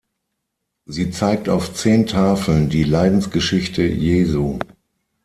[0.87, 4.57] Sie zeigt auf zehn Tafeln die Leidensgeschichte Jesu.